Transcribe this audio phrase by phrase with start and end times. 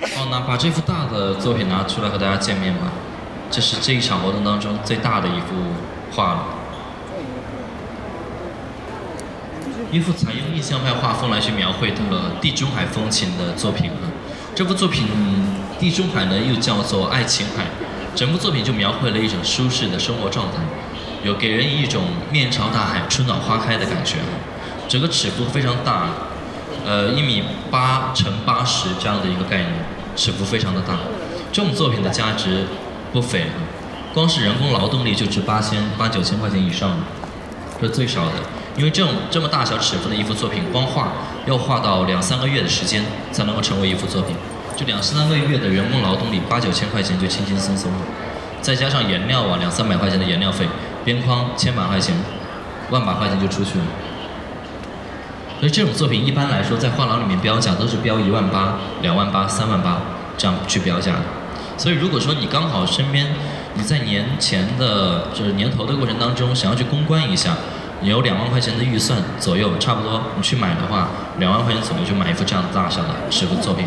[0.00, 2.92] 好，那把这幅大的作品拿出来和大家见面吧。
[3.50, 5.56] 这是这一场活动当中最大的一幅
[6.12, 6.44] 画了，
[9.90, 11.96] 一幅采用印象派画风来去描绘的
[12.40, 14.06] 地中海风情的作品啊。
[14.54, 15.08] 这幅作品
[15.80, 17.64] 地中海呢又叫做爱琴海，
[18.14, 20.58] 整部作品就描绘了一种舒适的生活状态，
[21.24, 24.18] 有给人一种面朝大海、春暖花开的感觉。
[24.86, 26.10] 整个尺幅非常大。
[26.88, 29.72] 呃，一米八乘八十这样的一个概念，
[30.16, 30.94] 尺幅非常的大。
[31.52, 32.64] 这种作品的价值
[33.12, 33.44] 不菲，
[34.14, 36.96] 光是人工劳动力就值八千八九千块钱以上，
[37.78, 38.36] 这是最少的。
[38.78, 41.12] 因为这种这么大小尺幅的一幅作品，光画
[41.44, 44.34] 要画到两三个月的时间才能够成为一幅作品，
[44.74, 47.98] 就两三个月的人工劳动力，八九千块钱就轻轻松松了，
[48.62, 50.66] 再加上颜料啊两三百块钱的颜料费，
[51.04, 52.16] 边框千把块钱，
[52.88, 53.84] 万把块钱就出去了。
[55.58, 60.00] 所以这种作品一般来说，在画廊里面标价都是标一万八、两万八、三万八
[60.36, 61.14] 这样去标价。
[61.76, 63.34] 所以如果说你刚好身边
[63.74, 67.56] 你在年前的就是年头的过程当中想要去公关一下，
[68.00, 73.86] 你有两万块钱的预算左右，差不多你去买的话，两万块钱左右就买一幅这样大小的尺幅作品。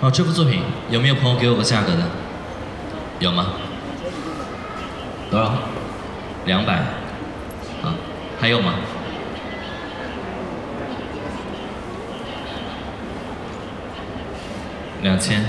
[0.00, 2.02] 好，这幅作品有没有朋友给我个价格的？
[3.18, 3.46] 有吗？
[5.34, 5.52] 多少？
[6.46, 6.74] 两百。
[7.82, 7.92] 啊，
[8.40, 8.74] 还有吗？
[15.02, 15.40] 两千。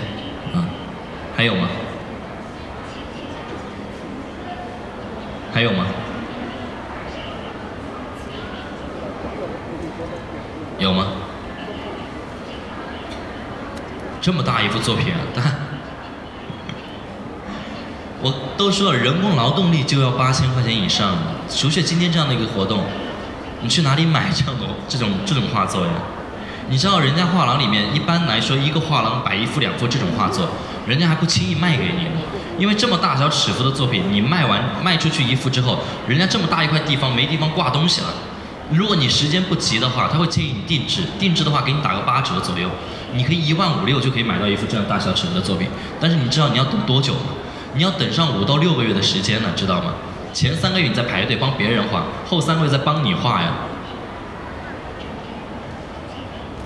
[0.55, 0.65] 啊，
[1.37, 1.67] 还有吗？
[5.53, 5.85] 还有吗？
[10.79, 11.11] 有吗？
[14.19, 15.19] 这么大一幅作品啊！
[15.35, 15.43] 但。
[18.25, 21.15] 我都说了，人工劳动力就要八千块钱以上。
[21.47, 22.83] 除却今天这样的一个活动，
[23.61, 25.91] 你去哪里买这样的这种这种画作呀？
[26.67, 30.49] 你知道人家画廊里面一般来说一个画廊摆一幅两幅这种画作，
[30.87, 32.07] 人家还不轻易卖给你，
[32.57, 35.77] 因为这么大小尺幅的作品，你卖完卖出去一幅之后，
[36.07, 38.07] 人家这么大一块地方没地方挂东西了。
[38.71, 42.67] 如果你时间不急的话，他会建议你定制，定制的话给你打个八折左右，
[43.13, 45.67] 你可以一万五六就可以买到一幅这样大小尺幅的作品。
[46.01, 47.29] 但是你知道你要等多久吗？
[47.75, 49.93] 你要等上五到六个月的时间呢，知道吗？
[50.33, 53.51] 前三个月你在排队帮别人画，后三个月在帮你画呀。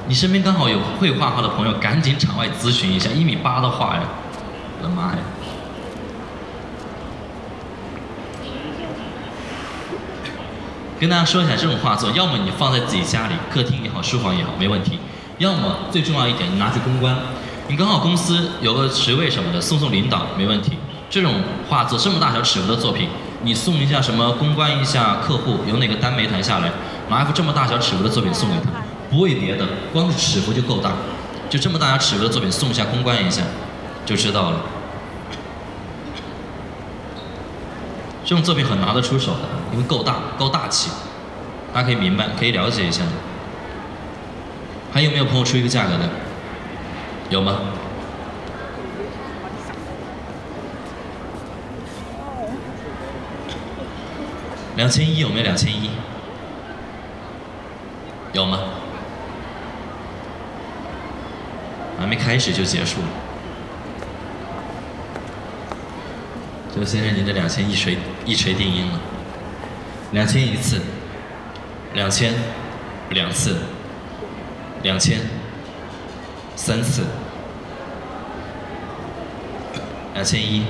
[0.08, 4.02] 你身边刚好有会画画的朋友，赶紧场外咨询一下，一米八的画呀，
[4.80, 5.18] 我的妈呀！
[11.00, 14.98] 跟大家说一下，这种画作，要么你放在自己家里，客厅也好，书房也好，没问题；
[15.38, 17.16] 要么最重要一点，你拿去公关，
[17.68, 20.79] 你刚好公司有个职位什么的，送送领导，没问题。
[21.10, 23.10] 这种画作这么大小尺幅的作品，
[23.42, 26.72] 你送一下什么公关一下客户，有哪个单没谈下来，
[27.10, 28.70] 拿一幅这么大小尺幅的作品送给他，
[29.10, 30.92] 不为别的，光是尺幅就够大，
[31.50, 33.42] 就这么大小尺幅的作品送一下公关一下，
[34.06, 34.62] 就知道了。
[38.24, 39.40] 这种作品很拿得出手的，
[39.72, 40.92] 因为够大，够大气，
[41.74, 43.02] 大家可以明白，可以了解一下。
[44.94, 46.08] 还有没有朋友出一个价格的？
[47.32, 47.56] 有吗？
[54.80, 55.90] 两千一有没有两千一？
[58.32, 58.60] 有吗？
[62.00, 63.08] 还没开始就结束了。
[66.74, 69.02] 周先生，您的两千一锤一锤定音了。
[70.14, 70.80] 两千一次，
[71.94, 72.34] 两千
[73.10, 73.58] 两次，
[74.82, 75.20] 两千
[76.56, 77.04] 三次，
[80.14, 80.64] 两千一，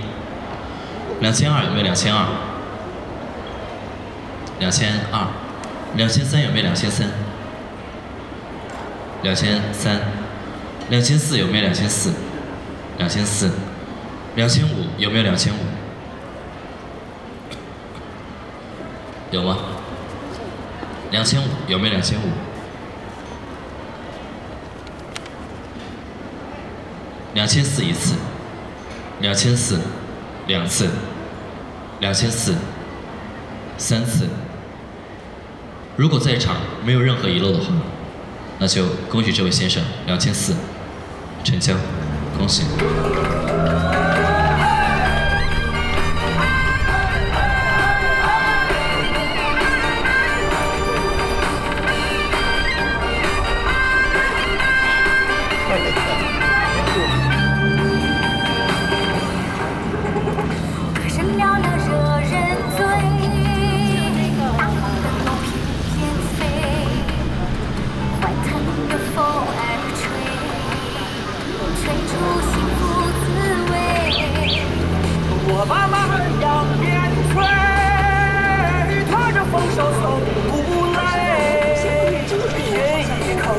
[1.20, 2.48] 两千二有没有两千二？
[4.59, 5.28] 两千二，
[5.96, 7.08] 两千三有没有两千三？
[9.24, 10.00] 两千三，
[10.90, 12.14] 两千四有没有两千四？
[12.97, 13.52] 两千四，
[14.36, 15.58] 两千五有没有两千五？
[19.31, 19.58] 有吗？
[21.12, 22.23] 两千五有没有两千五？
[27.34, 28.16] 两千四一次，
[29.22, 29.79] 两千四
[30.47, 30.90] 两次，
[32.00, 32.55] 两千四
[33.78, 34.28] 三次。
[35.99, 36.55] 如果在场
[36.85, 37.66] 没有任何遗漏的话，
[38.57, 40.55] 那就恭喜这位先生两千四
[41.43, 41.75] 成交，
[42.37, 42.63] 恭喜。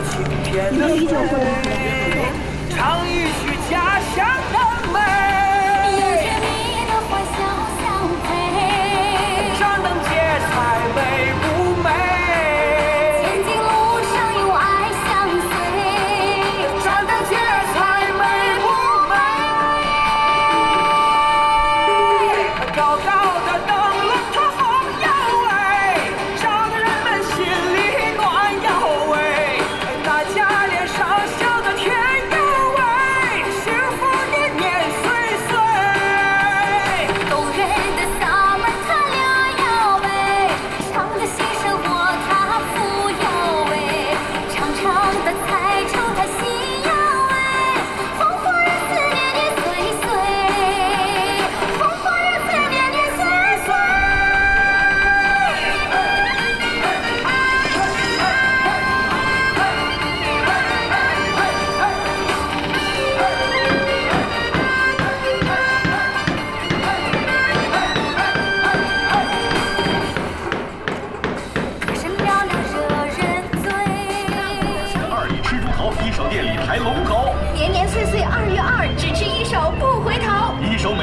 [0.08, 1.08] 清甜的水
[2.70, 4.56] 唱一曲家乡的
[4.93, 5.30] 美。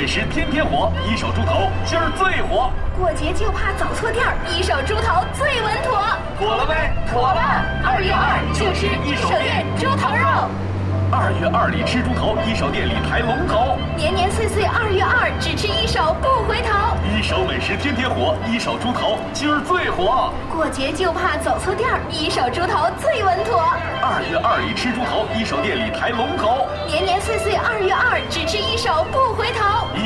[0.07, 2.71] 一手美食天天火，一手猪头今儿最火。
[2.97, 5.99] 过节就怕走错店儿，一手猪头最稳妥。
[6.39, 7.61] 妥了呗，妥了！
[7.83, 10.47] 二月二就吃一手店猪头肉。
[11.11, 13.77] 二月二里吃猪头，一手店里抬龙头。
[13.95, 16.95] 年年岁岁二月二，只吃一手不回头。
[17.03, 20.31] 一手美食天天火，一手猪头今儿最火。
[20.51, 23.59] 过节就怕走错店儿，一手猪头最稳妥。
[24.03, 26.67] 二月二里吃猪头，一手店里抬龙头。
[26.87, 29.46] 年年岁岁二月二，只吃一手不回头。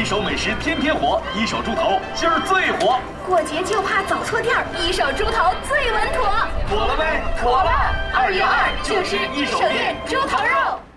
[0.01, 2.97] 一手美食天天火，一手猪头今儿最火。
[3.23, 6.25] 过节就怕走错店儿，一手猪头最稳妥。
[6.67, 7.71] 妥了没，妥了！
[8.11, 10.90] 二月二就吃一手店猪头肉。